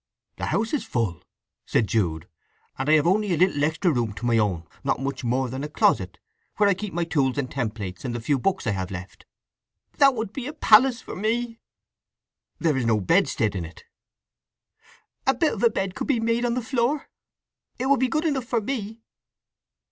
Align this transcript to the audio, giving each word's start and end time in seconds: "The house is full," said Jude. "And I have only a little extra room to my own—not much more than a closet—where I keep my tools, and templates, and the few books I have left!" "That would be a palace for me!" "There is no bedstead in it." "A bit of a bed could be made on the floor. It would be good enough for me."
"The 0.37 0.47
house 0.47 0.73
is 0.73 0.83
full," 0.83 1.21
said 1.63 1.85
Jude. 1.85 2.27
"And 2.79 2.89
I 2.89 2.93
have 2.93 3.05
only 3.05 3.35
a 3.35 3.37
little 3.37 3.63
extra 3.63 3.91
room 3.91 4.13
to 4.13 4.25
my 4.25 4.39
own—not 4.39 4.99
much 4.99 5.23
more 5.23 5.47
than 5.47 5.63
a 5.63 5.69
closet—where 5.69 6.67
I 6.67 6.73
keep 6.73 6.91
my 6.91 7.03
tools, 7.03 7.37
and 7.37 7.51
templates, 7.51 8.03
and 8.03 8.15
the 8.15 8.19
few 8.19 8.39
books 8.39 8.65
I 8.65 8.71
have 8.71 8.89
left!" 8.89 9.27
"That 9.99 10.15
would 10.15 10.33
be 10.33 10.47
a 10.47 10.53
palace 10.53 11.01
for 11.03 11.15
me!" 11.15 11.59
"There 12.57 12.75
is 12.77 12.85
no 12.87 12.99
bedstead 12.99 13.55
in 13.55 13.63
it." 13.63 13.83
"A 15.27 15.35
bit 15.35 15.53
of 15.53 15.61
a 15.61 15.69
bed 15.69 15.93
could 15.93 16.07
be 16.07 16.19
made 16.19 16.45
on 16.45 16.55
the 16.55 16.63
floor. 16.63 17.07
It 17.77 17.85
would 17.85 17.99
be 17.99 18.07
good 18.09 18.25
enough 18.25 18.45
for 18.45 18.59
me." 18.59 19.03